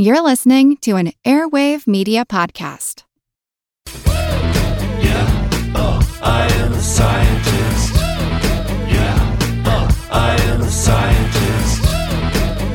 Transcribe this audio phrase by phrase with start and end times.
[0.00, 3.02] You're listening to an Airwave Media Podcast.
[5.02, 7.94] Yeah, oh, I am a scientist.
[8.86, 11.82] Yeah, oh, I am a scientist.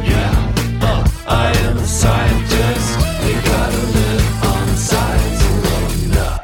[0.04, 2.98] Yeah, oh, I am a scientist.
[3.24, 6.40] We gotta live on science alone.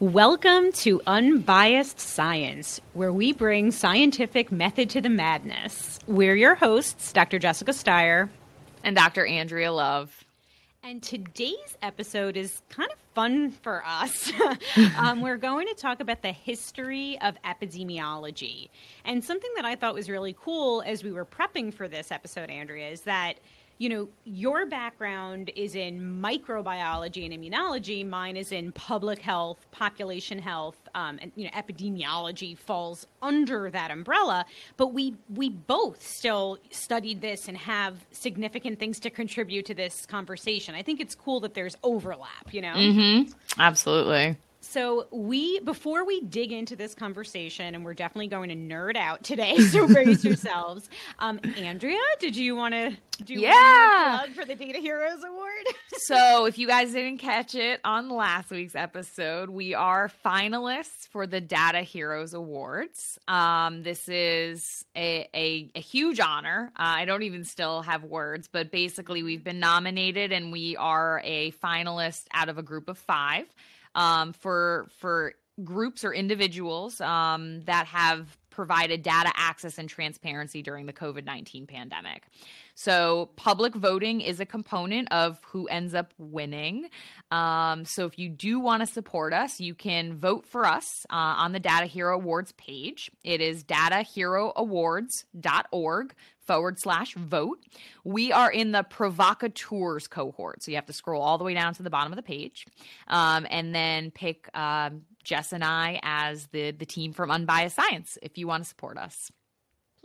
[0.00, 5.98] Welcome to Unbiased Science, where we bring scientific method to the madness.
[6.06, 7.38] We're your hosts, Dr.
[7.38, 8.30] Jessica Steier.
[8.86, 9.26] And Dr.
[9.26, 10.24] Andrea Love.
[10.84, 14.32] And today's episode is kind of fun for us.
[14.96, 18.68] um, we're going to talk about the history of epidemiology.
[19.04, 22.48] And something that I thought was really cool as we were prepping for this episode,
[22.48, 23.40] Andrea, is that
[23.78, 28.06] you know, your background is in microbiology and immunology.
[28.08, 33.90] Mine is in public health, population health, um, and you know, epidemiology falls under that
[33.90, 34.46] umbrella.
[34.76, 40.06] But we we both still studied this and have significant things to contribute to this
[40.06, 40.74] conversation.
[40.74, 42.52] I think it's cool that there's overlap.
[42.52, 42.74] You know.
[42.74, 43.60] Mm-hmm.
[43.60, 44.36] Absolutely.
[44.68, 49.22] So we before we dig into this conversation, and we're definitely going to nerd out
[49.22, 50.90] today, so brace yourselves.
[51.18, 54.18] Um, Andrea, did you want to do Yeah.
[54.18, 55.52] plug for the Data Heroes Award?
[55.98, 61.26] So, if you guys didn't catch it on last week's episode, we are finalists for
[61.26, 63.18] the Data Heroes Awards.
[63.26, 66.70] Um, this is a, a, a huge honor.
[66.76, 71.20] Uh, I don't even still have words, but basically, we've been nominated and we are
[71.24, 73.46] a finalist out of a group of five
[73.96, 80.86] um, for for groups or individuals um, that have provided data access and transparency during
[80.86, 82.24] the COVID 19 pandemic.
[82.74, 86.88] So, public voting is a component of who ends up winning.
[87.30, 91.38] Um, so, if you do want to support us, you can vote for us uh,
[91.38, 93.10] on the Data Hero Awards page.
[93.24, 97.58] It is dataheroawards.org forward slash vote.
[98.04, 100.62] We are in the provocateurs cohort.
[100.62, 102.64] So, you have to scroll all the way down to the bottom of the page
[103.08, 108.16] um, and then pick um, Jess and I as the, the team from Unbiased Science
[108.22, 109.32] if you want to support us.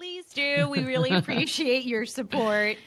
[0.01, 0.67] Please do.
[0.67, 2.77] We really appreciate your support.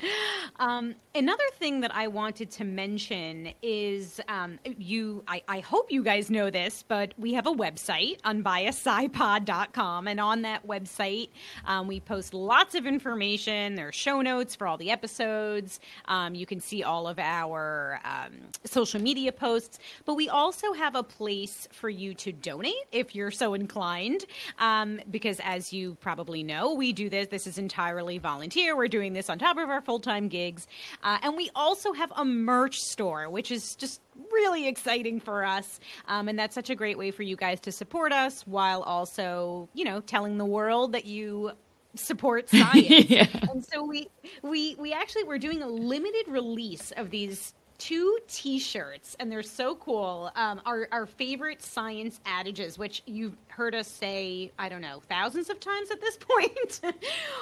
[0.58, 5.22] Um, another thing that I wanted to mention is um, you.
[5.28, 10.42] I, I hope you guys know this, but we have a website, unbiasedscipod.com, and on
[10.42, 11.28] that website,
[11.66, 13.76] um, we post lots of information.
[13.76, 15.78] There are show notes for all the episodes.
[16.06, 18.32] Um, you can see all of our um,
[18.64, 23.30] social media posts, but we also have a place for you to donate if you're
[23.30, 24.24] so inclined.
[24.58, 27.28] Um, because as you probably know, we do this.
[27.28, 28.76] This is entirely volunteer.
[28.76, 30.66] We're doing this on top of our full time gigs.
[31.02, 34.00] Uh, and we also have a merch store, which is just
[34.32, 35.80] really exciting for us.
[36.06, 39.68] Um, and that's such a great way for you guys to support us while also,
[39.74, 41.52] you know, telling the world that you
[41.94, 43.08] support science.
[43.08, 43.26] Yeah.
[43.50, 44.08] And so we
[44.42, 49.74] we we actually we're doing a limited release of these two t-shirts and they're so
[49.76, 55.00] cool um, our, our favorite science adages which you've heard us say i don't know
[55.08, 56.80] thousands of times at this point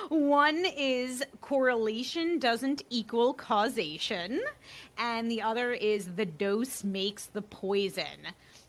[0.08, 4.40] one is correlation doesn't equal causation
[4.98, 8.04] and the other is the dose makes the poison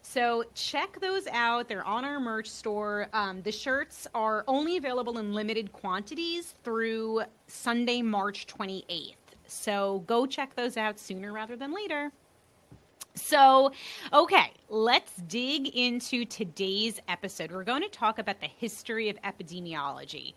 [0.06, 1.68] so check those out.
[1.70, 3.08] They're on our merch store.
[3.14, 9.16] Um, the shirts are only available in limited quantities through Sunday, March 28th.
[9.54, 12.12] So go check those out sooner rather than later.
[13.16, 13.72] So,
[14.12, 17.52] okay, let's dig into today's episode.
[17.52, 20.34] We're going to talk about the history of epidemiology.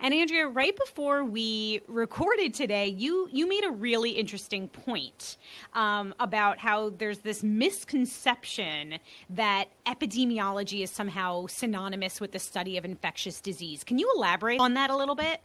[0.00, 5.38] And Andrea, right before we recorded today, you you made a really interesting point
[5.72, 8.98] um, about how there's this misconception
[9.30, 13.82] that epidemiology is somehow synonymous with the study of infectious disease.
[13.82, 15.40] Can you elaborate on that a little bit?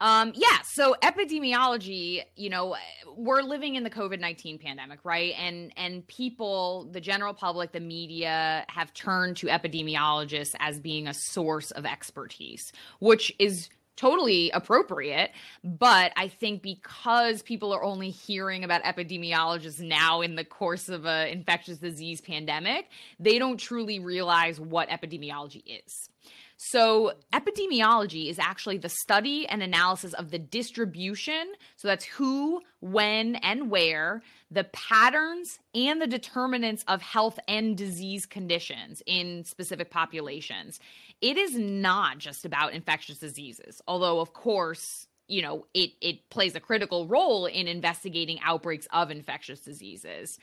[0.00, 2.76] Um, yeah, so epidemiology, you know,
[3.16, 5.34] we're living in the COVID-19 pandemic, right?
[5.38, 11.14] And and people, the general public, the media have turned to epidemiologists as being a
[11.14, 15.30] source of expertise, which is totally appropriate,
[15.62, 21.06] but I think because people are only hearing about epidemiologists now in the course of
[21.06, 22.88] a infectious disease pandemic,
[23.20, 26.08] they don't truly realize what epidemiology is.
[26.56, 31.52] So, epidemiology is actually the study and analysis of the distribution.
[31.76, 38.24] So, that's who, when, and where, the patterns and the determinants of health and disease
[38.24, 40.78] conditions in specific populations.
[41.20, 46.54] It is not just about infectious diseases, although, of course, you know, it, it plays
[46.54, 50.38] a critical role in investigating outbreaks of infectious diseases.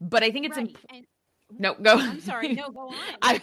[0.00, 1.06] But I think it's Right, imp- and-
[1.58, 1.94] no go.
[1.98, 2.54] I'm sorry.
[2.54, 2.94] No, go on.
[3.22, 3.40] I,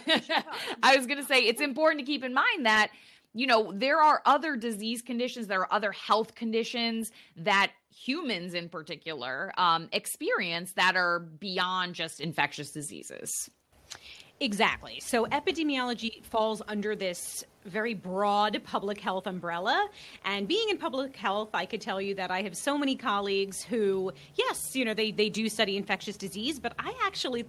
[0.82, 2.90] I was going to say it's important to keep in mind that
[3.32, 8.68] you know there are other disease conditions there are other health conditions that humans in
[8.68, 13.50] particular um, experience that are beyond just infectious diseases.
[14.40, 14.98] Exactly.
[15.00, 19.88] So epidemiology falls under this very broad public health umbrella.
[20.24, 23.62] And being in public health, I could tell you that I have so many colleagues
[23.62, 27.44] who, yes, you know, they, they do study infectious disease, but I actually,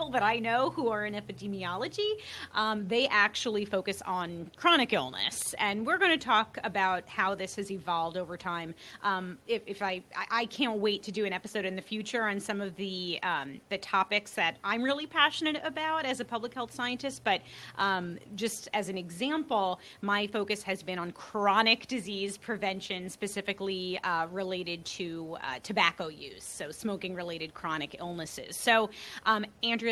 [0.00, 2.12] people that I know who are in epidemiology,
[2.54, 5.54] um, they actually focus on chronic illness.
[5.58, 8.74] And we're going to talk about how this has evolved over time.
[9.02, 12.40] Um, if, if I, I can't wait to do an episode in the future on
[12.40, 16.72] some of the um, the topics that I'm really passionate about as a public health
[16.72, 17.22] scientist.
[17.22, 17.42] But
[17.76, 24.28] um, just as an example, my focus has been on chronic disease prevention, specifically uh,
[24.32, 28.56] related to uh, tobacco use, so smoking related chronic illnesses.
[28.56, 28.88] So,
[29.26, 29.44] um,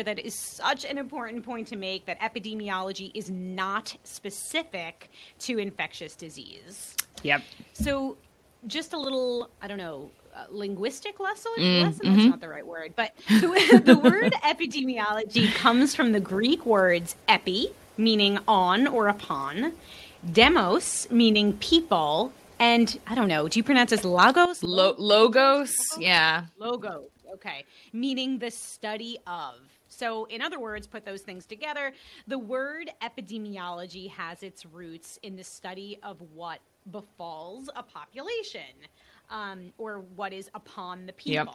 [0.03, 5.09] That is such an important point to make that epidemiology is not specific
[5.39, 6.95] to infectious disease.
[7.23, 7.43] Yep.
[7.73, 8.17] So,
[8.67, 11.51] just a little, I don't know, uh, linguistic lesson.
[11.57, 12.05] Mm, lesson?
[12.05, 12.15] Mm-hmm.
[12.15, 17.15] That's not the right word, but the, the word epidemiology comes from the Greek words
[17.27, 19.73] epi, meaning on or upon,
[20.31, 23.47] demos, meaning people, and I don't know.
[23.47, 24.61] Do you pronounce this logos?
[24.63, 25.73] Lo- logos?
[25.97, 26.45] Yeah.
[26.57, 27.09] Logos.
[27.33, 27.65] Okay.
[27.93, 29.55] Meaning the study of.
[29.99, 31.91] So, in other words, put those things together.
[32.27, 36.59] The word epidemiology has its roots in the study of what
[36.89, 38.61] befalls a population
[39.29, 41.33] um, or what is upon the people.
[41.33, 41.49] Yep.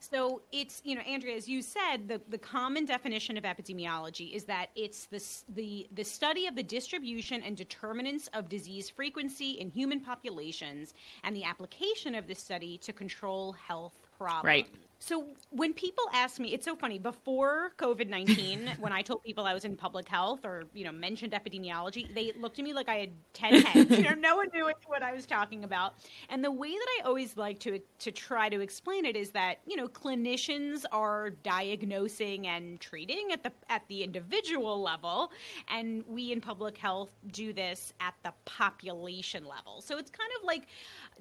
[0.00, 4.44] So it's, you know, Andrea, as you said, the, the common definition of epidemiology is
[4.44, 5.24] that it's the,
[5.54, 10.92] the, the study of the distribution and determinants of disease frequency in human populations
[11.22, 14.44] and the application of this study to control health problems.
[14.44, 14.66] Right.
[14.98, 16.98] So when people ask me, it's so funny.
[16.98, 20.92] Before COVID nineteen, when I told people I was in public health or you know
[20.92, 23.90] mentioned epidemiology, they looked at me like I had ten heads.
[23.90, 25.94] you know, no one knew what I was talking about.
[26.30, 29.58] And the way that I always like to to try to explain it is that
[29.66, 35.30] you know clinicians are diagnosing and treating at the at the individual level,
[35.68, 39.82] and we in public health do this at the population level.
[39.82, 40.68] So it's kind of like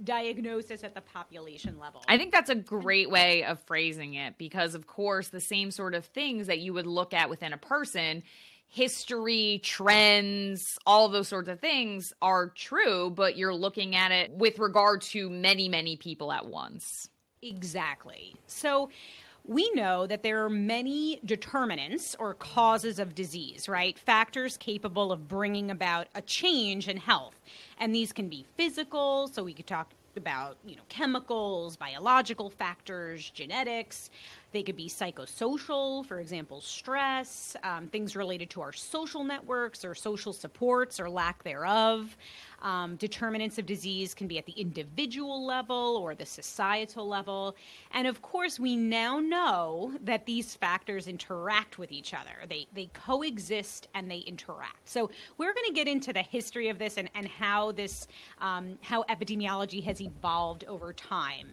[0.03, 2.03] diagnosis at the population level.
[2.07, 5.95] I think that's a great way of phrasing it because, of course, the same sort
[5.95, 8.23] of things that you would look at within a person
[8.67, 14.59] history, trends, all those sorts of things are true, but you're looking at it with
[14.59, 17.09] regard to many, many people at once.
[17.41, 18.35] Exactly.
[18.47, 18.89] So
[19.47, 23.97] we know that there are many determinants or causes of disease, right?
[23.97, 27.35] Factors capable of bringing about a change in health.
[27.79, 33.29] And these can be physical, so we could talk about, you know, chemicals, biological factors,
[33.31, 34.09] genetics.
[34.51, 39.93] They could be psychosocial, for example, stress, um, things related to our social networks or
[39.93, 42.15] social supports or lack thereof.
[42.65, 47.55] Um, determinants of disease can be at the individual level or the societal level.
[47.93, 52.47] And of course, we now know that these factors interact with each other.
[52.49, 54.89] They, they coexist and they interact.
[54.89, 58.07] So we're going to get into the history of this and, and how this,
[58.41, 61.49] um, how epidemiology has evolved over time.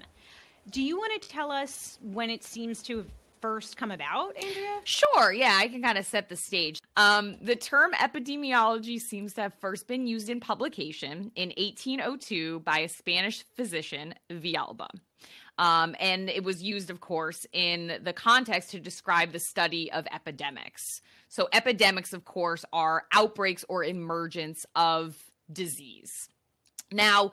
[0.71, 3.07] Do you want to tell us when it seems to have
[3.43, 4.81] first come about, Andrea?
[4.85, 5.33] Sure.
[5.33, 6.81] Yeah, I can kind of set the stage.
[6.97, 12.79] Um, the term epidemiology seems to have first been used in publication in 1802 by
[12.79, 14.89] a Spanish physician, Villalba.
[15.59, 20.07] Um, and it was used, of course, in the context to describe the study of
[20.11, 21.03] epidemics.
[21.29, 25.17] So, epidemics, of course, are outbreaks or emergence of
[25.53, 26.29] disease.
[26.91, 27.33] Now,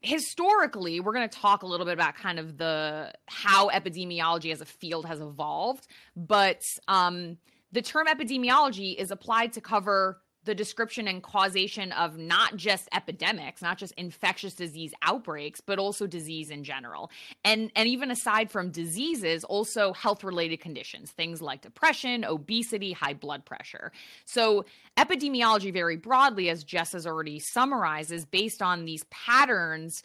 [0.00, 4.60] historically we're going to talk a little bit about kind of the how epidemiology as
[4.60, 7.36] a field has evolved but um,
[7.72, 13.60] the term epidemiology is applied to cover the description and causation of not just epidemics,
[13.60, 17.10] not just infectious disease outbreaks, but also disease in general.
[17.44, 23.12] And and even aside from diseases, also health related conditions, things like depression, obesity, high
[23.12, 23.92] blood pressure.
[24.24, 24.64] So
[24.96, 30.02] epidemiology very broadly as Jess has already summarized is based on these patterns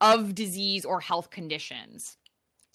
[0.00, 2.18] of disease or health conditions.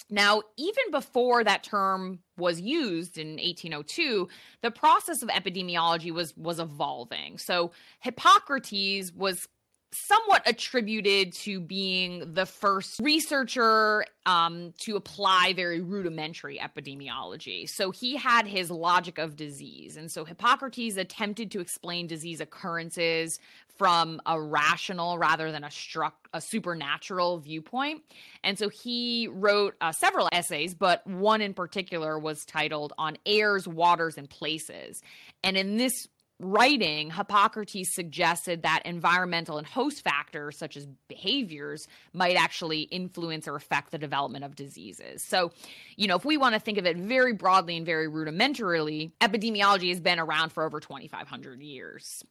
[0.10, 4.28] Now, even before that term was used in 1802,
[4.62, 7.38] the process of epidemiology was was evolving.
[7.38, 9.48] So Hippocrates was
[9.92, 17.68] somewhat attributed to being the first researcher um, to apply very rudimentary epidemiology.
[17.68, 19.98] So he had his logic of disease.
[19.98, 23.40] And so Hippocrates attempted to explain disease occurrences
[23.80, 28.04] from a rational rather than a struck a supernatural viewpoint.
[28.44, 33.68] And so he wrote uh, several essays, but one in particular was titled On Airs,
[33.68, 35.02] Waters, and Places.
[35.44, 36.08] And in this
[36.40, 43.56] writing, Hippocrates suggested that environmental and host factors, such as behaviors, might actually influence or
[43.56, 45.24] affect the development of diseases.
[45.24, 45.52] So,
[45.96, 49.90] you know, if we want to think of it very broadly and very rudimentarily, epidemiology
[49.90, 52.24] has been around for over 2,500 years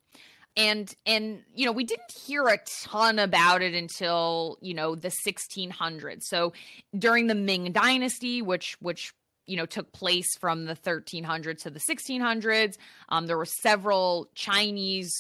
[0.59, 5.09] and and you know we didn't hear a ton about it until you know the
[5.09, 6.53] 1600s so
[6.99, 9.15] during the ming dynasty which which
[9.49, 12.77] you know took place from the 1300s to the 1600s.
[13.09, 15.13] Um, there were several Chinese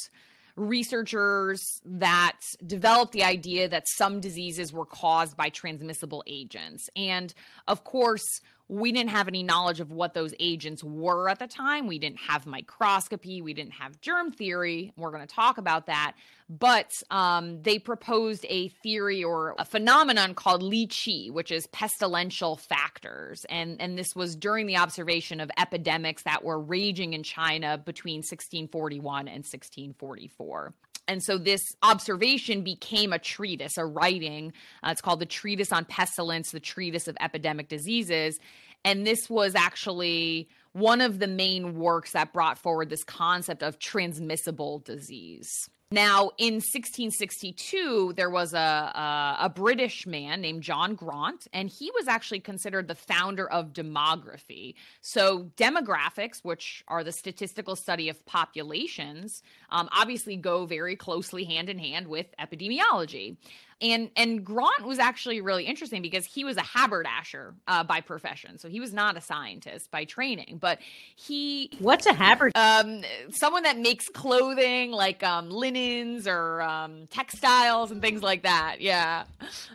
[0.54, 6.90] researchers that developed the idea that some diseases were caused by transmissible agents.
[6.96, 7.32] And
[7.66, 11.86] of course, we didn't have any knowledge of what those agents were at the time.
[11.86, 14.92] We didn't have microscopy, we didn't have germ theory.
[14.96, 16.14] We're going to talk about that.
[16.50, 20.88] But um, they proposed a theory or a phenomenon called Li
[21.30, 23.44] which is pestilential factors.
[23.50, 28.18] And, and this was during the observation of epidemics that were raging in China between
[28.18, 30.72] 1641 and 1644.
[31.08, 34.52] And so this observation became a treatise, a writing.
[34.82, 38.38] Uh, it's called the Treatise on Pestilence, the Treatise of Epidemic Diseases.
[38.84, 43.78] And this was actually one of the main works that brought forward this concept of
[43.78, 45.68] transmissible disease.
[45.90, 51.90] Now, in 1662, there was a, a, a, British man named John Graunt, and he
[51.94, 54.74] was actually considered the founder of demography.
[55.00, 61.70] So, demographics, which are the statistical study of populations, um, obviously go very closely hand
[61.70, 63.38] in hand with epidemiology.
[63.80, 68.58] And and Graunt was actually really interesting because he was a haberdasher uh, by profession,
[68.58, 70.58] so he was not a scientist by training.
[70.60, 70.80] But
[71.14, 72.88] he what's a haberdasher?
[72.88, 78.80] Um, someone that makes clothing like um, linens or um, textiles and things like that.
[78.80, 79.24] Yeah,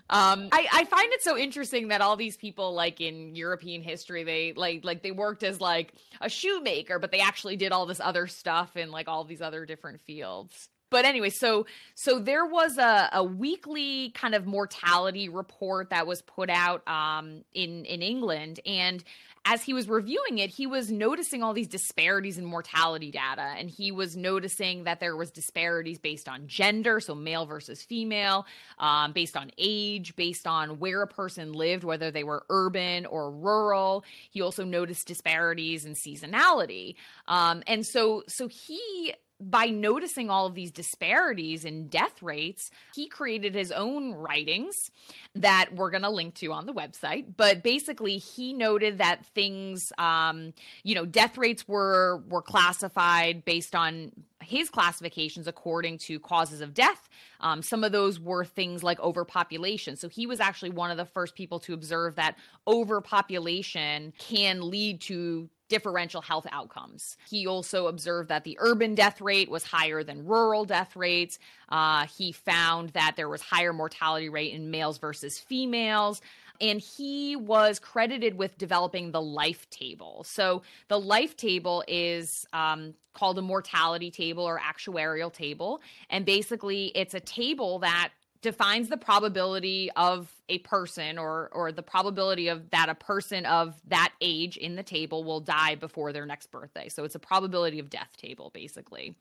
[0.10, 4.24] um, I, I find it so interesting that all these people, like in European history,
[4.24, 8.00] they like like they worked as like a shoemaker, but they actually did all this
[8.00, 12.78] other stuff in like all these other different fields but anyway, so so there was
[12.78, 18.60] a, a weekly kind of mortality report that was put out um, in in England,
[18.64, 19.04] and
[19.46, 23.70] as he was reviewing it, he was noticing all these disparities in mortality data, and
[23.70, 28.46] he was noticing that there was disparities based on gender, so male versus female,
[28.80, 33.32] um, based on age, based on where a person lived, whether they were urban or
[33.32, 34.06] rural.
[34.32, 36.96] He also noticed disparities in seasonality,
[37.28, 39.14] um, and so so he
[39.50, 44.92] by noticing all of these disparities in death rates, he created his own writings
[45.36, 47.26] that we're going to link to on the website.
[47.36, 53.76] But basically, he noted that things, um, you know, death rates were were classified based
[53.76, 54.12] on
[54.44, 57.10] his classifications according to causes of death.
[57.40, 59.96] Um, some of those were things like overpopulation.
[59.96, 62.36] So he was actually one of the first people to observe that
[62.68, 67.18] overpopulation can lead to differential health outcomes.
[67.28, 71.40] He also observed that the urban death rate was higher than rural death rates.
[71.68, 76.22] Uh, he found that there was higher mortality rate in males versus females.
[76.62, 80.24] And he was credited with developing the life table.
[80.28, 85.82] So, the life table is um, called a mortality table or actuarial table.
[86.12, 88.12] And basically, it's a table that
[88.44, 93.74] defines the probability of a person or or the probability of that a person of
[93.88, 96.90] that age in the table will die before their next birthday.
[96.90, 99.16] So it's a probability of death table basically.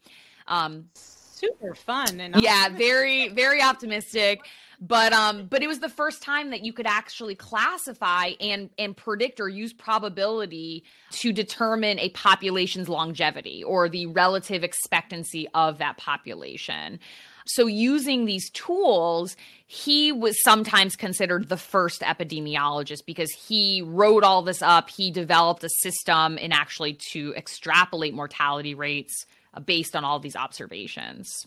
[0.47, 4.41] Um super fun and yeah, very very optimistic.
[4.81, 8.97] But um but it was the first time that you could actually classify and and
[8.97, 15.97] predict or use probability to determine a population's longevity or the relative expectancy of that
[15.97, 16.99] population.
[17.47, 24.43] So, using these tools, he was sometimes considered the first epidemiologist because he wrote all
[24.43, 24.91] this up.
[24.91, 30.37] He developed a system in actually to extrapolate mortality rates uh, based on all these
[30.37, 31.47] observations.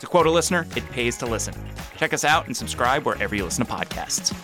[0.00, 1.54] To quote a listener, it pays to listen.
[1.96, 4.34] Check us out and subscribe wherever you listen to podcasts.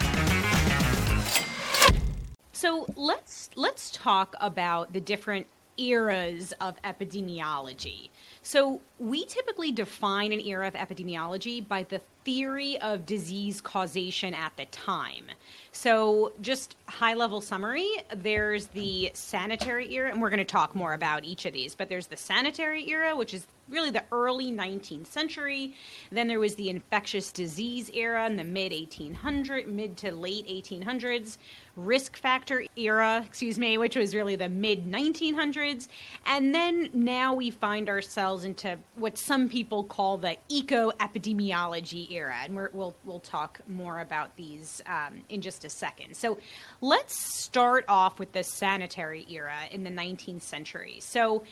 [2.52, 8.10] So let's let's talk about the different eras of epidemiology.
[8.42, 14.56] So we typically define an era of epidemiology by the theory of disease causation at
[14.56, 15.26] the time.
[15.72, 20.92] So, just high level summary there's the sanitary era, and we're going to talk more
[20.92, 25.06] about each of these, but there's the sanitary era, which is really the early 19th
[25.06, 25.74] century.
[26.10, 31.38] Then there was the infectious disease era in the mid 1800s, mid to late 1800s,
[31.76, 35.88] risk factor era, excuse me, which was really the mid 1900s.
[36.26, 42.36] And then now we find ourselves into what some people call the eco epidemiology era.
[42.44, 46.16] And we will we'll talk more about these um, in just a second.
[46.16, 46.38] So
[46.80, 50.98] let's start off with the sanitary era in the 19th century.
[51.00, 51.44] So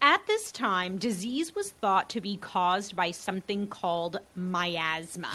[0.00, 5.32] at this time, disease was thought to be caused by something called miasma.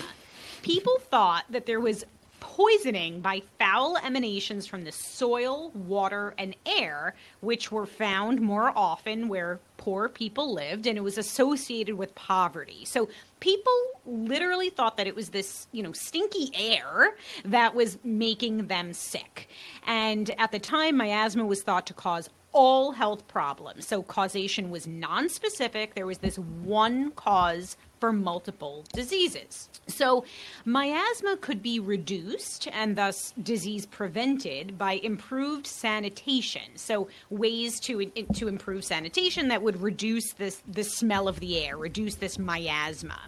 [0.61, 2.05] People thought that there was
[2.43, 9.29] poisoning by foul emanations from the soil, water, and air, which were found more often
[9.29, 12.83] where poor people lived, and it was associated with poverty.
[12.83, 13.07] So
[13.39, 13.73] people
[14.05, 19.47] literally thought that it was this, you know, stinky air that was making them sick.
[19.87, 23.87] And at the time, miasma was thought to cause all health problems.
[23.87, 25.95] So causation was non-specific.
[25.95, 29.69] There was this one cause for multiple diseases.
[29.87, 30.25] So,
[30.65, 36.75] miasma could be reduced and thus disease prevented by improved sanitation.
[36.75, 41.77] So, ways to to improve sanitation that would reduce this the smell of the air,
[41.77, 43.21] reduce this miasma.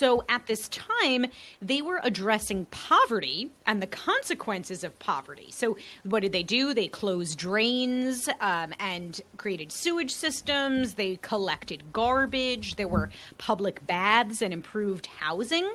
[0.00, 1.26] So, at this time,
[1.60, 5.50] they were addressing poverty and the consequences of poverty.
[5.50, 6.72] So, what did they do?
[6.72, 10.94] They closed drains um, and created sewage systems.
[10.94, 12.76] They collected garbage.
[12.76, 15.70] There were public baths and improved housing.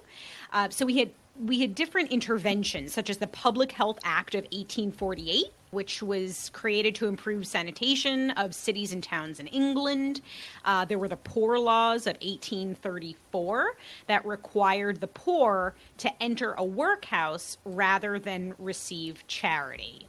[0.51, 4.43] Uh, so we had we had different interventions, such as the Public Health Act of
[4.43, 10.21] 1848, which was created to improve sanitation of cities and towns in England.
[10.63, 13.73] Uh, there were the Poor Laws of 1834
[14.07, 20.07] that required the poor to enter a workhouse rather than receive charity.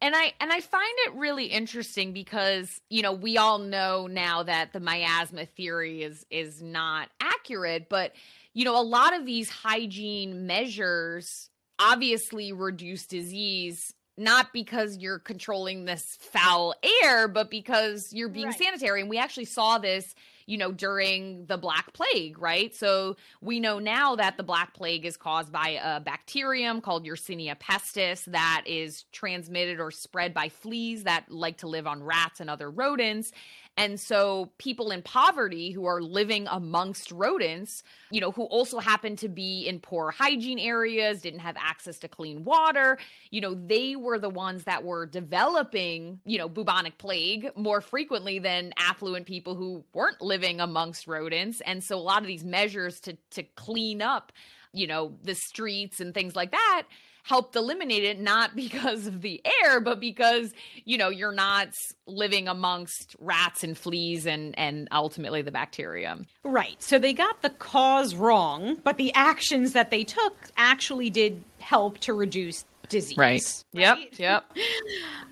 [0.00, 4.44] And I and I find it really interesting because you know we all know now
[4.44, 8.12] that the miasma theory is is not accurate, but
[8.58, 15.84] you know a lot of these hygiene measures obviously reduce disease not because you're controlling
[15.84, 18.58] this foul air, but because you're being Right.
[18.58, 19.00] sanitary.
[19.00, 20.12] And we actually saw this,
[20.44, 22.74] you know, during the Black Plague, right?
[22.74, 27.56] So we know now that the Black Plague is caused by a bacterium called Yersinia
[27.56, 32.50] pestis that is transmitted or spread by fleas that like to live on rats and
[32.50, 33.30] other rodents.
[33.78, 39.14] And so people in poverty who are living amongst rodents, you know, who also happen
[39.16, 42.98] to be in poor hygiene areas, didn't have access to clean water,
[43.30, 48.40] you know, they were the ones that were developing, you know, bubonic plague more frequently
[48.40, 51.62] than affluent people who weren't living amongst rodents.
[51.64, 54.32] And so a lot of these measures to to clean up,
[54.72, 56.82] you know, the streets and things like that
[57.28, 60.52] helped eliminate it not because of the air but because
[60.84, 61.68] you know you're not
[62.06, 66.82] living amongst rats and fleas and and ultimately the bacteria Right.
[66.82, 71.98] So they got the cause wrong, but the actions that they took actually did help
[71.98, 73.16] to reduce disease.
[73.16, 73.64] yep Right?
[73.72, 74.44] yep Yep.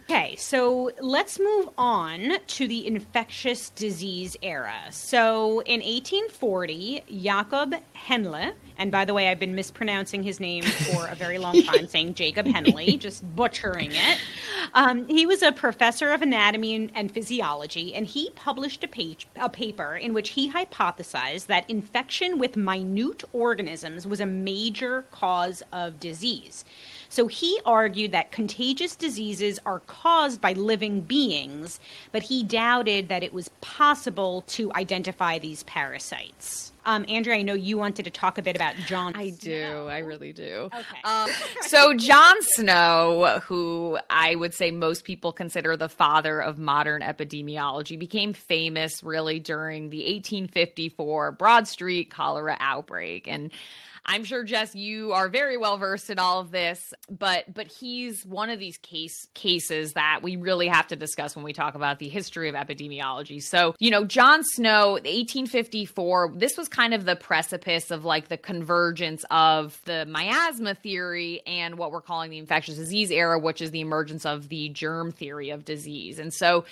[0.08, 4.76] Okay, so let's move on to the infectious disease era.
[4.90, 11.08] So in 1840, Jakob Henle, and by the way, I've been mispronouncing his name for
[11.08, 14.20] a very long time, saying Jacob Henley, just butchering it.
[14.74, 19.26] Um, he was a professor of anatomy and, and physiology, and he published a, page,
[19.34, 25.64] a paper in which he hypothesized that infection with minute organisms was a major cause
[25.72, 26.64] of disease.
[27.16, 31.80] So he argued that contagious diseases are caused by living beings,
[32.12, 36.74] but he doubted that it was possible to identify these parasites.
[36.84, 39.16] Um, Andrea, I know you wanted to talk a bit about John.
[39.16, 39.86] I do.
[39.88, 40.68] I really do.
[40.74, 41.00] Okay.
[41.04, 41.30] Um,
[41.62, 47.98] so John Snow, who I would say most people consider the father of modern epidemiology,
[47.98, 53.50] became famous really during the 1854 Broad Street cholera outbreak, and
[54.08, 58.24] I'm sure Jess, you are very well versed in all of this, but but he's
[58.24, 61.98] one of these case cases that we really have to discuss when we talk about
[61.98, 63.42] the history of epidemiology.
[63.42, 68.36] So, you know, John Snow, 1854, this was kind of the precipice of like the
[68.36, 73.72] convergence of the miasma theory and what we're calling the infectious disease era, which is
[73.72, 76.20] the emergence of the germ theory of disease.
[76.20, 76.64] And so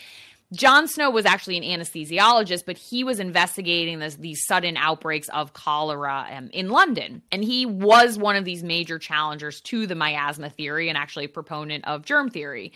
[0.55, 5.53] John Snow was actually an anesthesiologist, but he was investigating this, these sudden outbreaks of
[5.53, 7.23] cholera um, in London.
[7.33, 11.29] And he was one of these major challengers to the miasma theory and actually a
[11.29, 12.73] proponent of germ theory.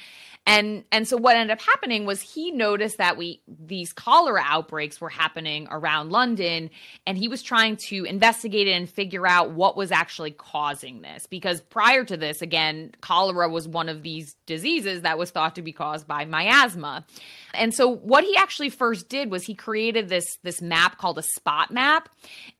[0.48, 4.98] And and so what ended up happening was he noticed that we these cholera outbreaks
[4.98, 6.70] were happening around London
[7.06, 11.26] and he was trying to investigate it and figure out what was actually causing this
[11.26, 15.62] because prior to this again cholera was one of these diseases that was thought to
[15.62, 17.04] be caused by miasma.
[17.52, 21.22] And so what he actually first did was he created this this map called a
[21.22, 22.08] spot map.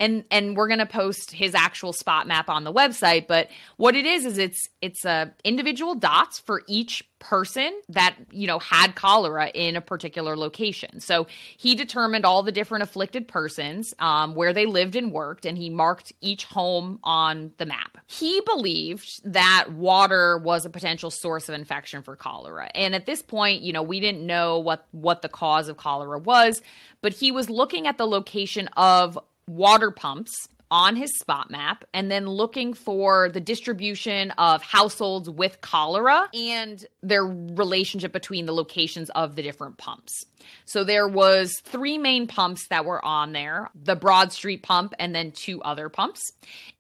[0.01, 3.95] And and we're going to post his actual spot map on the website but what
[3.95, 8.59] it is is it's it's a uh, individual dots for each person that you know
[8.59, 11.01] had cholera in a particular location.
[11.01, 11.27] So
[11.57, 15.71] he determined all the different afflicted persons um, where they lived and worked and he
[15.71, 17.99] marked each home on the map.
[18.07, 22.71] He believed that water was a potential source of infection for cholera.
[22.75, 26.19] And at this point you know we didn't know what what the cause of cholera
[26.19, 26.63] was
[27.01, 32.11] but he was looking at the location of water pumps on his spot map and
[32.11, 39.11] then looking for the distribution of households with cholera and their relationship between the locations
[39.11, 40.25] of the different pumps.
[40.65, 45.15] So there was three main pumps that were on there, the Broad Street pump and
[45.15, 46.33] then two other pumps.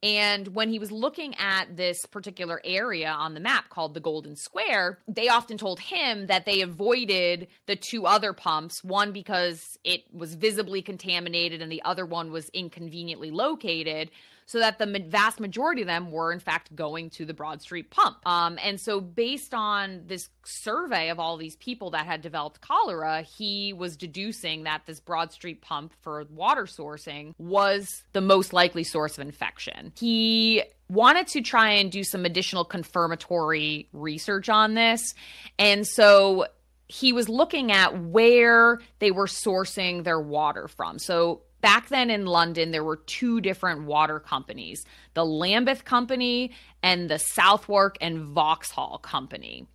[0.02, 4.36] And when he was looking at this particular area on the map called the Golden
[4.36, 10.02] Square, they often told him that they avoided the two other pumps, one because it
[10.12, 13.77] was visibly contaminated and the other one was inconveniently located
[14.48, 17.90] so that the vast majority of them were in fact going to the Broad Street
[17.90, 18.16] pump.
[18.26, 23.20] Um, and so, based on this survey of all these people that had developed cholera,
[23.20, 28.84] he was deducing that this Broad Street pump for water sourcing was the most likely
[28.84, 29.92] source of infection.
[29.98, 35.12] He wanted to try and do some additional confirmatory research on this.
[35.58, 36.46] And so
[36.86, 40.98] he was looking at where they were sourcing their water from.
[40.98, 47.10] So back then in London, there were two different water companies the Lambeth Company and
[47.10, 49.66] the Southwark and Vauxhall Company.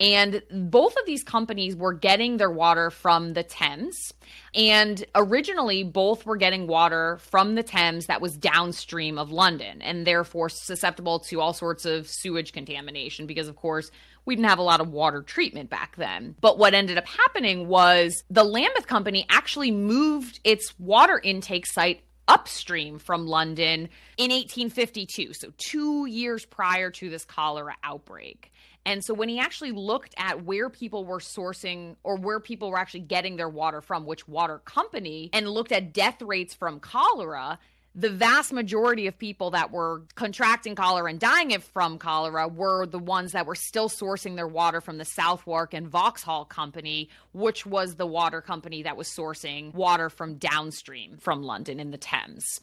[0.00, 4.12] And both of these companies were getting their water from the Thames.
[4.54, 10.06] And originally, both were getting water from the Thames that was downstream of London and
[10.06, 13.90] therefore susceptible to all sorts of sewage contamination because, of course,
[14.28, 16.36] we didn't have a lot of water treatment back then.
[16.38, 22.02] But what ended up happening was the Lambeth Company actually moved its water intake site
[22.28, 23.88] upstream from London
[24.18, 28.52] in 1852, so two years prior to this cholera outbreak.
[28.84, 32.78] And so when he actually looked at where people were sourcing or where people were
[32.78, 37.58] actually getting their water from, which water company, and looked at death rates from cholera,
[37.98, 42.98] the vast majority of people that were contracting cholera and dying from cholera were the
[42.98, 47.96] ones that were still sourcing their water from the Southwark and Vauxhall Company, which was
[47.96, 52.60] the water company that was sourcing water from downstream from London in the Thames.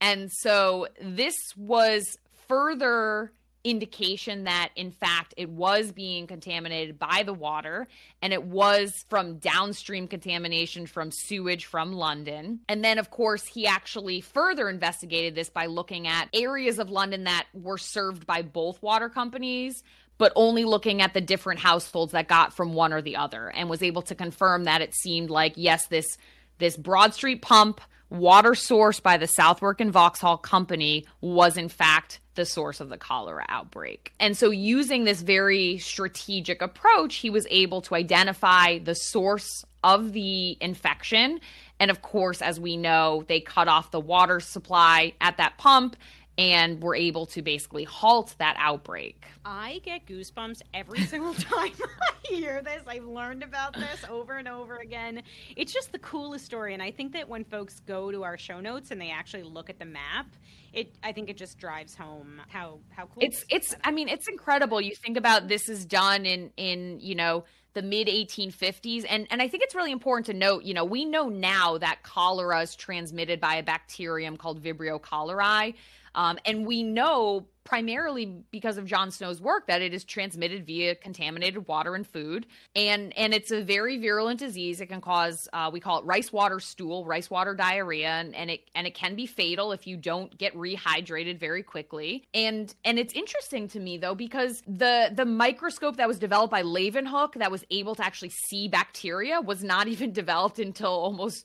[0.00, 3.32] And so this was further
[3.64, 7.86] indication that in fact it was being contaminated by the water
[8.22, 12.60] and it was from downstream contamination from sewage from London.
[12.68, 17.24] And then of course he actually further investigated this by looking at areas of London
[17.24, 19.82] that were served by both water companies
[20.18, 23.70] but only looking at the different households that got from one or the other and
[23.70, 26.18] was able to confirm that it seemed like yes this
[26.58, 32.20] this Broad Street pump water sourced by the Southwark and Vauxhall Company was in fact
[32.34, 34.12] the source of the cholera outbreak.
[34.20, 40.12] And so, using this very strategic approach, he was able to identify the source of
[40.12, 41.40] the infection.
[41.80, 45.96] And of course, as we know, they cut off the water supply at that pump
[46.38, 49.26] and we were able to basically halt that outbreak.
[49.44, 52.82] I get goosebumps every single time I hear this.
[52.86, 55.22] I've learned about this over and over again.
[55.56, 56.74] It's just the coolest story.
[56.74, 59.68] And I think that when folks go to our show notes and they actually look
[59.68, 60.28] at the map,
[60.72, 64.28] it I think it just drives home how how cool it's it's I mean it's
[64.28, 64.80] incredible.
[64.80, 69.40] You think about this is done in in you know the mid 1850s and and
[69.40, 72.74] I think it's really important to note, you know, we know now that cholera is
[72.74, 75.74] transmitted by a bacterium called Vibrio cholerae.
[76.18, 80.94] Um, and we know primarily because of John Snow's work that it is transmitted via
[80.94, 84.80] contaminated water and food, and and it's a very virulent disease.
[84.80, 88.50] It can cause uh, we call it rice water stool, rice water diarrhea, and, and
[88.50, 92.24] it and it can be fatal if you don't get rehydrated very quickly.
[92.32, 96.62] And and it's interesting to me though because the the microscope that was developed by
[96.62, 101.44] Leeuwenhoek that was able to actually see bacteria was not even developed until almost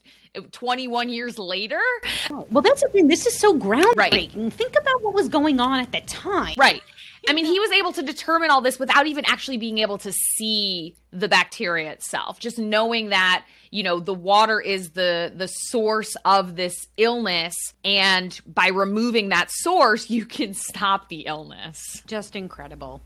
[0.52, 1.82] 21 years later.
[2.30, 3.08] well, that's the thing.
[3.08, 4.36] This is so groundbreaking.
[4.36, 4.54] Right.
[4.54, 6.56] Think about what was going on at the time.
[6.58, 6.82] Right.
[7.28, 10.12] I mean, he was able to determine all this without even actually being able to
[10.12, 12.40] see the bacteria itself.
[12.40, 18.40] Just knowing that, you know, the water is the the source of this illness and
[18.46, 22.04] by removing that source, you can stop the illness.
[22.08, 23.02] Just incredible.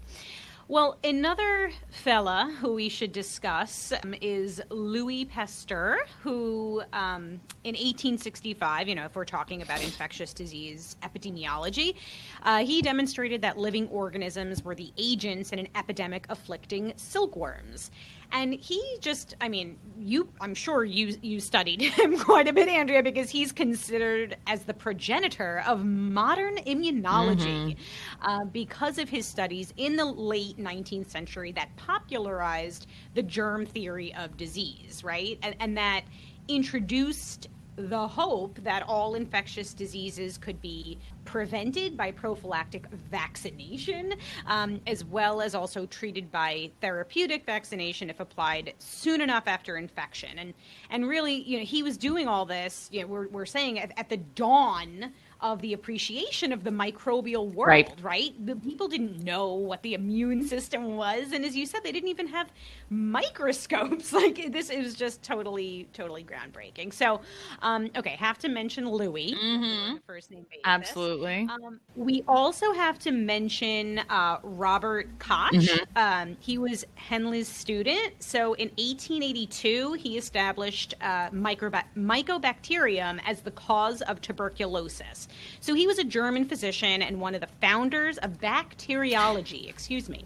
[0.69, 8.89] Well, another fella who we should discuss um, is Louis Pasteur, who um, in 1865,
[8.89, 11.95] you know, if we're talking about infectious disease epidemiology,
[12.43, 17.89] uh, he demonstrated that living organisms were the agents in an epidemic afflicting silkworms
[18.31, 22.67] and he just i mean you i'm sure you you studied him quite a bit
[22.67, 28.27] andrea because he's considered as the progenitor of modern immunology mm-hmm.
[28.27, 34.13] uh, because of his studies in the late 19th century that popularized the germ theory
[34.15, 36.03] of disease right and, and that
[36.47, 44.15] introduced the hope that all infectious diseases could be prevented by prophylactic vaccination,
[44.47, 50.39] um, as well as also treated by therapeutic vaccination if applied soon enough after infection.
[50.39, 50.53] And
[50.89, 52.89] and really, you know, he was doing all this.
[52.91, 57.51] You know, we're we're saying at, at the dawn of the appreciation of the microbial
[57.51, 57.93] world, right.
[58.01, 58.45] right?
[58.45, 62.09] The people didn't know what the immune system was, and as you said, they didn't
[62.09, 62.49] even have
[62.89, 64.13] microscopes.
[64.17, 66.91] Like this is just totally, totally groundbreaking.
[66.91, 67.21] So,
[67.61, 69.97] um, okay, have to mention Louis, mm-hmm.
[70.07, 70.63] first name basis.
[70.65, 71.47] Absolutely.
[71.49, 75.51] Um, we also have to mention uh, Robert Koch.
[75.51, 75.97] Mm-hmm.
[75.97, 78.13] Um, he was Henle's student.
[78.19, 85.26] So in 1882, he established uh, microba- mycobacterium as the cause of tuberculosis.
[85.59, 90.25] So he was a German physician and one of the founders of bacteriology, excuse me.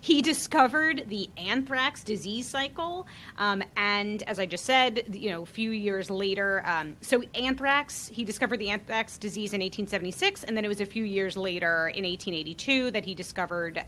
[0.00, 5.46] He discovered the anthrax disease cycle, um, and as I just said, you know, a
[5.46, 10.64] few years later, um, so anthrax, he discovered the anthrax disease in 1876, and then
[10.64, 13.82] it was a few years later in 1882 that he discovered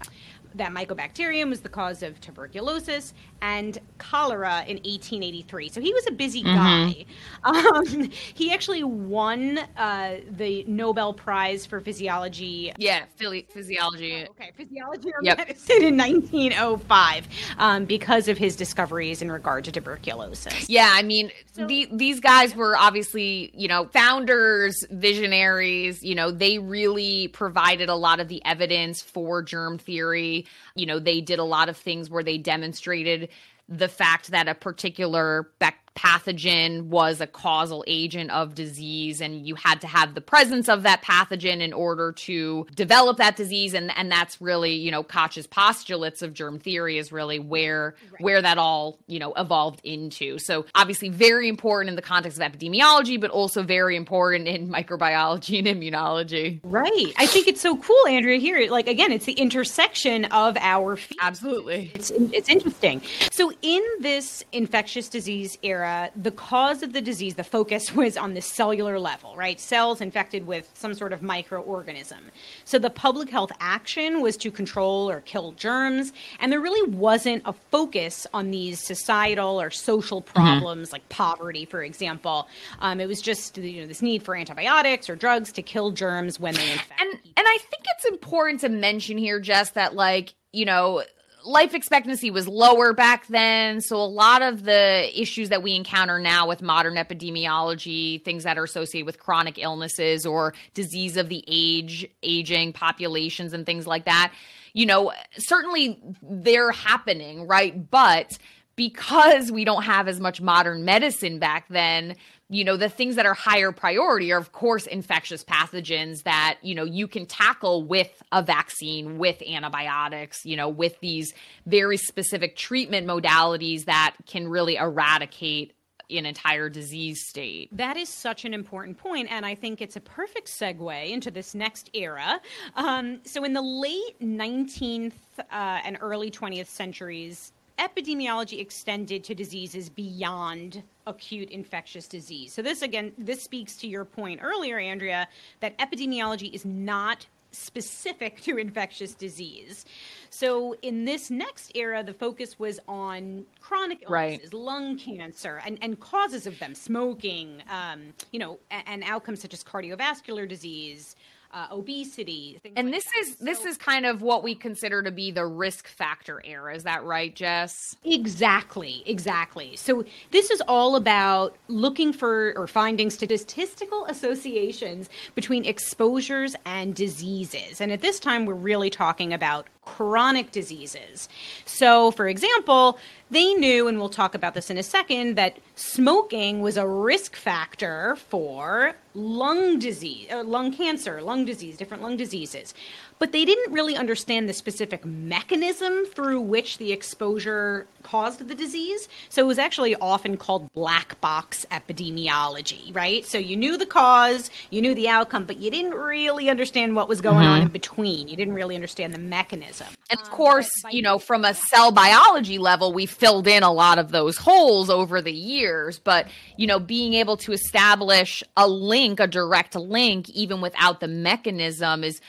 [0.54, 5.68] that mycobacterium was the cause of tuberculosis and cholera in 1883.
[5.68, 6.56] So he was a busy mm-hmm.
[6.56, 7.04] guy.
[7.44, 12.72] Um, he actually won uh, the Nobel Prize for Physiology.
[12.76, 14.26] Yeah, physiology.
[14.26, 15.38] Oh, okay, physiology or yep.
[15.38, 20.68] medicine in 1905 um, because of his discoveries in regard to tuberculosis.
[20.68, 26.02] Yeah, I mean, so, the, these guys were obviously, you know, founders, visionaries.
[26.02, 30.98] You know, they really provided a lot of the evidence for germ theory you know,
[30.98, 33.28] they did a lot of things where they demonstrated
[33.68, 39.56] the fact that a particular bac- pathogen was a causal agent of disease and you
[39.56, 43.90] had to have the presence of that pathogen in order to develop that disease and
[43.98, 48.20] and that's really you know Koch's postulates of germ theory is really where right.
[48.20, 50.38] where that all you know evolved into.
[50.38, 55.58] So obviously very important in the context of epidemiology but also very important in microbiology
[55.58, 56.60] and immunology.
[56.62, 57.12] Right.
[57.16, 61.18] I think it's so cool andrea here like again it's the intersection of our fields.
[61.20, 61.90] absolutely.
[61.94, 63.02] It's it's interesting.
[63.32, 68.34] So in this infectious disease era the cause of the disease, the focus was on
[68.34, 69.60] the cellular level, right?
[69.60, 72.20] Cells infected with some sort of microorganism.
[72.64, 77.42] So the public health action was to control or kill germs, and there really wasn't
[77.44, 80.34] a focus on these societal or social mm-hmm.
[80.34, 80.94] problems mm-hmm.
[80.94, 82.48] like poverty, for example.
[82.80, 86.40] Um, it was just you know this need for antibiotics or drugs to kill germs
[86.40, 87.00] when they infect.
[87.00, 91.02] And and I think it's important to mention here, Jess, that like you know
[91.48, 93.80] life expectancy was lower back then.
[93.80, 98.58] So a lot of the issues that we encounter now with modern epidemiology, things that
[98.58, 104.04] are associated with chronic illnesses or disease of the age, aging populations and things like
[104.04, 104.32] that,
[104.74, 107.90] you know, certainly they're happening, right?
[107.90, 108.38] But
[108.76, 112.14] because we don't have as much modern medicine back then,
[112.48, 116.74] you know the things that are higher priority are of course infectious pathogens that you
[116.74, 121.34] know you can tackle with a vaccine with antibiotics you know with these
[121.66, 125.74] very specific treatment modalities that can really eradicate
[126.10, 127.68] an entire disease state.
[127.76, 131.54] That is such an important point, and I think it's a perfect segue into this
[131.54, 132.40] next era.
[132.76, 139.88] Um, so, in the late 19th uh, and early 20th centuries, epidemiology extended to diseases
[139.88, 142.52] beyond acute infectious disease.
[142.52, 145.28] So this again this speaks to your point earlier Andrea
[145.60, 149.84] that epidemiology is not specific to infectious disease.
[150.30, 154.54] So in this next era, the focus was on chronic illnesses, right.
[154.54, 159.54] lung cancer, and, and causes of them, smoking, um, you know, and, and, outcomes such
[159.54, 161.16] as cardiovascular disease,
[161.52, 162.60] uh, obesity.
[162.76, 165.88] And this is this So- is kind of what we consider to be the risk
[165.88, 166.74] factor era.
[166.74, 167.96] Is that right, Jess?
[168.04, 169.74] Exactly, exactly.
[169.76, 177.80] So this is all about looking for or finding statistical associations between exposures and diseases.
[177.80, 181.28] And at this time, we're really talking about chronic diseases.
[181.64, 182.98] So, for example,
[183.30, 187.36] they knew, and we'll talk about this in a second, that smoking was a risk
[187.36, 192.74] factor for lung disease, uh, lung cancer, lung disease, different lung diseases.
[193.18, 199.08] But they didn't really understand the specific mechanism through which the exposure caused the disease.
[199.28, 203.26] So it was actually often called black box epidemiology, right?
[203.26, 207.08] So you knew the cause, you knew the outcome, but you didn't really understand what
[207.08, 207.66] was going on mm-hmm.
[207.66, 208.28] in between.
[208.28, 209.88] You didn't really understand the mechanism.
[210.10, 213.72] And of course, by- you know, from a cell biology level, we filled in a
[213.72, 215.98] lot of those holes over the years.
[215.98, 221.08] But, you know, being able to establish a link, a direct link, even without the
[221.08, 222.20] mechanism is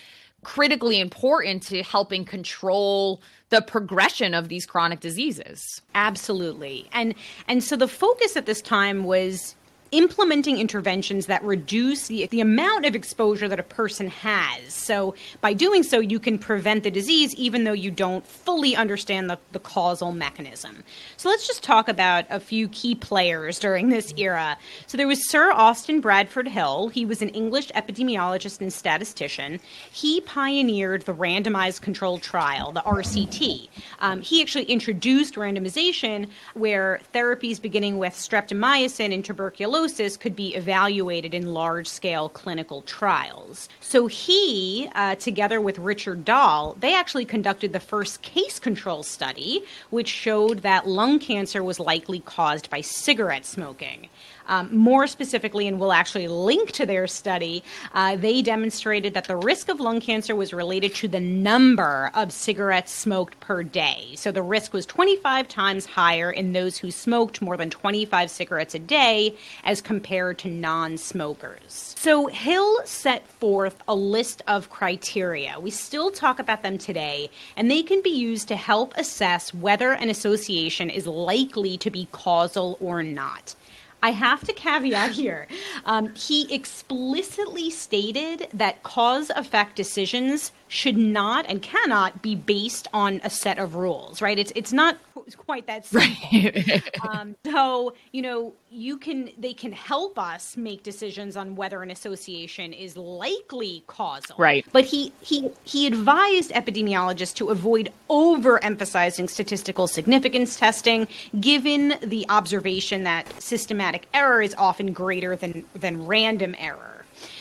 [0.43, 5.81] critically important to helping control the progression of these chronic diseases.
[5.95, 6.87] Absolutely.
[6.93, 7.15] And
[7.47, 9.55] and so the focus at this time was
[9.91, 14.73] implementing interventions that reduce the, the amount of exposure that a person has.
[14.73, 19.29] So by doing so you can prevent the disease even though you don't fully understand
[19.29, 20.83] the, the causal mechanism.
[21.17, 24.57] So let's just talk about a few key players during this era.
[24.85, 26.89] So there was Sir Austin Bradford Hill.
[26.89, 29.59] He was an English epidemiologist and statistician.
[29.91, 33.69] He pioneered the randomized controlled trial, the RCT.
[33.99, 39.78] Um, he actually introduced randomization where therapies beginning with streptomycin and tuberculosis
[40.19, 43.69] could be evaluated in large scale clinical trials.
[43.79, 49.63] So he, uh, together with Richard Doll, they actually conducted the first case control study,
[49.89, 54.09] which showed that lung cancer was likely caused by cigarette smoking.
[54.49, 59.37] Um, more specifically, and we'll actually link to their study, uh, they demonstrated that the
[59.37, 64.15] risk of lung cancer was related to the number of cigarettes smoked per day.
[64.15, 68.73] So the risk was 25 times higher in those who smoked more than 25 cigarettes
[68.73, 71.95] a day as compared to non smokers.
[71.97, 75.59] So Hill set forth a list of criteria.
[75.59, 79.91] We still talk about them today, and they can be used to help assess whether
[79.91, 83.53] an association is likely to be causal or not.
[84.01, 85.47] I have to caveat here.
[85.85, 93.19] Um, he explicitly stated that cause effect decisions should not and cannot be based on
[93.23, 94.39] a set of rules, right?
[94.39, 94.97] It's it's not
[95.37, 96.79] quite that simple.
[97.09, 101.91] um, so you know, you can they can help us make decisions on whether an
[101.91, 104.65] association is likely causal, Right.
[104.71, 111.07] But he he he advised epidemiologists to avoid overemphasizing statistical significance testing,
[111.39, 116.98] given the observation that systematic error is often greater than than random error.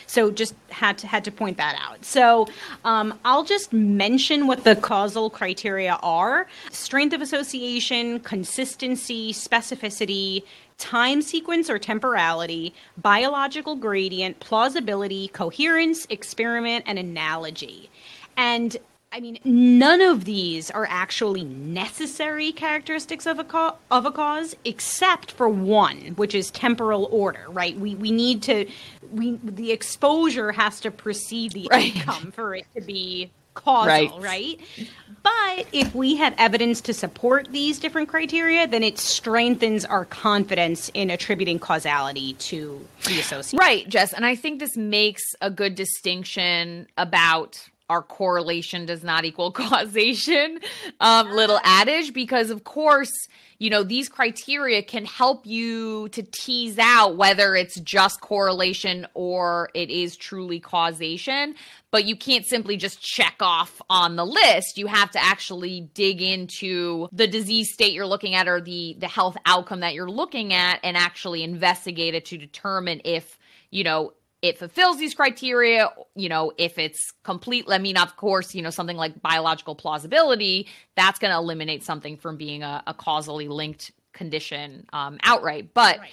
[0.09, 2.05] So just had to had to point that out.
[2.05, 2.49] So
[2.85, 10.43] um, I'll just mention what the causal criteria are: strength of association, consistency, specificity,
[10.79, 17.91] time sequence or temporality, biological gradient, plausibility, coherence, experiment, and analogy.
[18.37, 18.77] And
[19.11, 24.55] I mean, none of these are actually necessary characteristics of a ca- of a cause,
[24.65, 27.47] except for one, which is temporal order.
[27.49, 27.77] Right?
[27.79, 28.67] We we need to
[29.11, 31.97] we the exposure has to precede the Right.
[32.07, 34.21] outcome for it to be causal.
[34.21, 34.59] Right.
[34.79, 34.89] right?
[35.23, 40.91] But if we have evidence to support these different criteria, then it strengthens our confidence
[40.95, 43.59] in attributing causality to the association.
[43.59, 44.13] Right, Jess.
[44.13, 50.59] And I think this makes a good distinction about our correlation does not equal causation
[51.01, 53.13] um, little adage because of course
[53.59, 59.71] you know these criteria can help you to tease out whether it's just correlation or
[59.75, 61.55] it is truly causation.
[61.91, 64.77] But you can't simply just check off on the list.
[64.77, 69.09] You have to actually dig into the disease state you're looking at or the the
[69.09, 73.39] health outcome that you're looking at and actually investigate it to determine if
[73.71, 78.55] you know it fulfills these criteria you know if it's complete i mean of course
[78.55, 82.95] you know something like biological plausibility that's going to eliminate something from being a, a
[82.95, 86.11] causally linked condition um, outright but Right.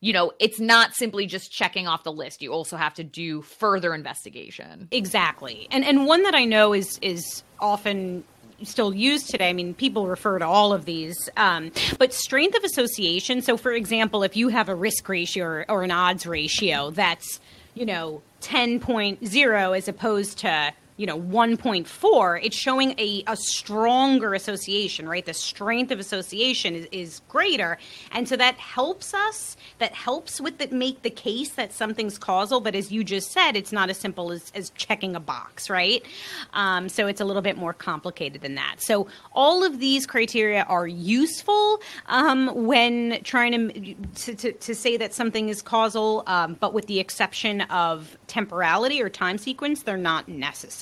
[0.00, 3.40] you know it's not simply just checking off the list you also have to do
[3.42, 5.66] further investigation Exactly.
[5.70, 8.24] And and one that I know is is often
[8.64, 9.48] still used today.
[9.48, 13.42] I mean, people refer to all of these, um, but strength of association.
[13.42, 17.40] So, for example, if you have a risk ratio or, or an odds ratio that's
[17.74, 25.08] you know 10.0 as opposed to you know 1.4 it's showing a, a stronger association
[25.08, 25.24] right?
[25.24, 27.78] The strength of association is, is greater.
[28.12, 32.60] And so that helps us that helps with the make the case that something's causal
[32.60, 36.04] but as you just said it's not as simple as, as checking a box right?
[36.52, 38.76] Um, so it's a little bit more complicated than that.
[38.78, 44.96] So all of these criteria are useful um, when trying to, to, to, to say
[44.96, 49.96] that something is causal um, but with the exception of temporality or time sequence they're
[49.96, 50.81] not necessary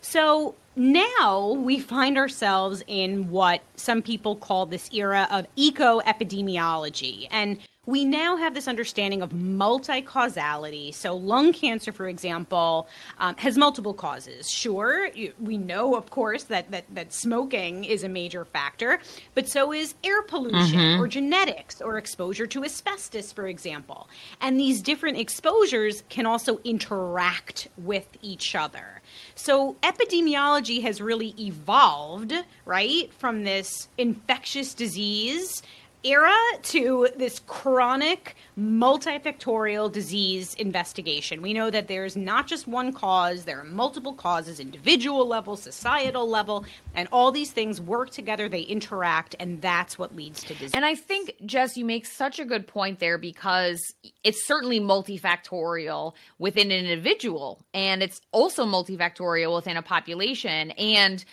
[0.00, 7.28] so now we find ourselves in what some people call this era of eco epidemiology.
[7.30, 10.92] And we now have this understanding of multi causality.
[10.92, 12.88] So, lung cancer, for example,
[13.18, 14.50] um, has multiple causes.
[14.50, 19.00] Sure, we know, of course, that, that, that smoking is a major factor,
[19.34, 21.00] but so is air pollution mm-hmm.
[21.00, 24.08] or genetics or exposure to asbestos, for example.
[24.40, 28.93] And these different exposures can also interact with each other.
[29.36, 32.32] So, epidemiology has really evolved,
[32.64, 35.62] right, from this infectious disease
[36.04, 41.42] era to this chronic multifactorial disease investigation.
[41.42, 46.28] We know that there's not just one cause, there are multiple causes, individual level, societal
[46.28, 50.72] level, and all these things work together, they interact, and that's what leads to disease.
[50.74, 56.12] And I think, Jess, you make such a good point there because it's certainly multifactorial
[56.38, 60.70] within an individual, and it's also multifactorial within a population.
[60.72, 61.24] And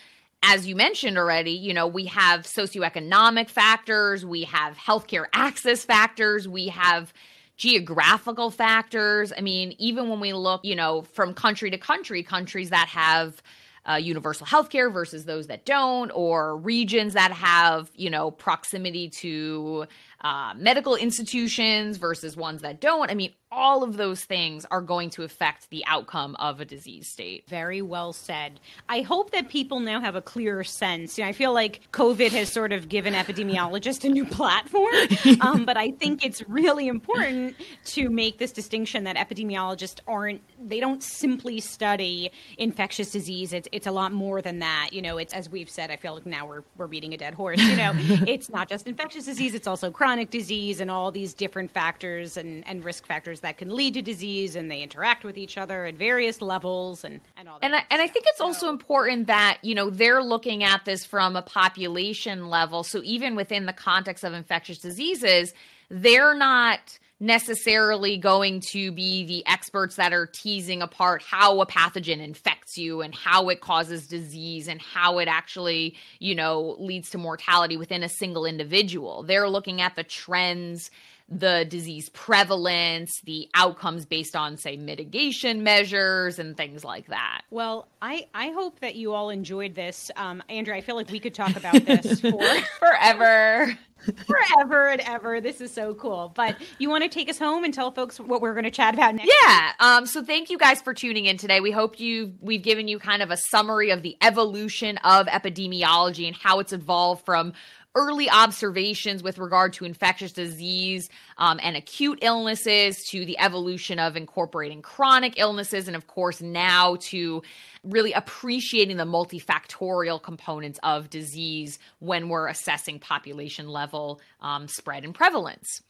[0.42, 6.48] as you mentioned already, you know, we have socioeconomic factors, we have healthcare access factors,
[6.48, 7.12] we have
[7.56, 9.32] geographical factors.
[9.36, 13.40] I mean, even when we look, you know, from country to country, countries that have
[13.88, 19.86] uh, universal healthcare versus those that don't, or regions that have, you know, proximity to
[20.22, 23.10] uh, medical institutions versus ones that don't.
[23.10, 27.06] I mean, all of those things are going to affect the outcome of a disease
[27.06, 27.46] state.
[27.46, 28.58] Very well said.
[28.88, 31.18] I hope that people now have a clearer sense.
[31.18, 34.94] You know, I feel like COVID has sort of given epidemiologists a new platform,
[35.42, 37.54] um, but I think it's really important
[37.86, 43.52] to make this distinction that epidemiologists aren't, they don't simply study infectious disease.
[43.52, 44.90] It's, it's a lot more than that.
[44.92, 47.34] You know, it's, as we've said, I feel like now we're, we're beating a dead
[47.34, 47.60] horse.
[47.60, 47.92] You know,
[48.26, 52.66] it's not just infectious disease, it's also chronic disease and all these different factors and,
[52.66, 55.94] and risk factors that can lead to disease and they interact with each other at
[55.94, 57.66] various levels and, and all that.
[57.66, 58.46] And I, and I think it's so.
[58.46, 62.82] also important that, you know, they're looking at this from a population level.
[62.82, 65.52] So even within the context of infectious diseases,
[65.90, 72.18] they're not necessarily going to be the experts that are teasing apart how a pathogen
[72.18, 77.18] infects you and how it causes disease and how it actually, you know, leads to
[77.18, 79.22] mortality within a single individual.
[79.22, 80.90] They're looking at the trends
[81.28, 87.42] the disease prevalence, the outcomes based on, say, mitigation measures and things like that.
[87.50, 90.10] Well, I, I hope that you all enjoyed this.
[90.16, 92.42] Um, Andrea, I feel like we could talk about this for
[92.78, 93.78] forever.
[94.26, 95.40] forever and ever.
[95.40, 96.32] This is so cool.
[96.34, 98.94] But you want to take us home and tell folks what we're going to chat
[98.94, 99.32] about next?
[99.42, 99.72] Yeah.
[99.80, 101.60] Um, so thank you guys for tuning in today.
[101.60, 106.26] We hope you we've given you kind of a summary of the evolution of epidemiology
[106.26, 107.52] and how it's evolved from
[107.94, 111.10] early observations with regard to infectious disease
[111.42, 116.96] um, and acute illnesses to the evolution of incorporating chronic illnesses and of course now
[117.00, 117.42] to
[117.82, 125.16] really appreciating the multifactorial components of disease when we're assessing population level um, spread and
[125.16, 125.82] prevalence.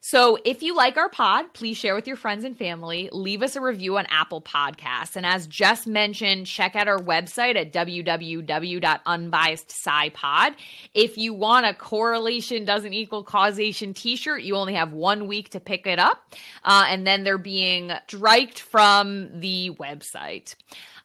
[0.00, 3.08] So, if you like our pod, please share with your friends and family.
[3.10, 5.16] Leave us a review on Apple Podcasts.
[5.16, 10.54] And as Jess mentioned, check out our website at www.unbiasedscipod.
[10.94, 15.50] If you want a correlation doesn't equal causation t shirt, you only have one week
[15.50, 16.34] to pick it up.
[16.64, 20.54] Uh, and then they're being striked from the website.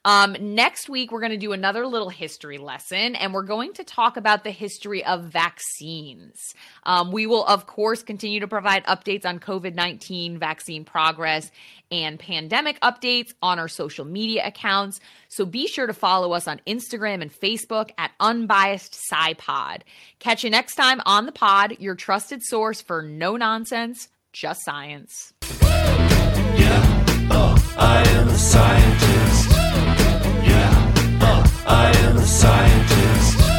[0.04, 3.84] Um, next week, we're going to do another little history lesson, and we're going to
[3.84, 6.56] talk about the history of vaccines.
[6.84, 11.52] Um, we will, of course, continue to provide updates on COVID 19 vaccine progress
[11.91, 14.99] and pandemic updates on our social media accounts.
[15.28, 19.82] So be sure to follow us on Instagram and Facebook at Unbiased SciPod.
[20.20, 25.34] Catch you next time on the pod, your trusted source for no nonsense, just science.
[25.52, 29.51] Yeah, oh, I am a scientist.
[31.66, 33.51] I am a scientist.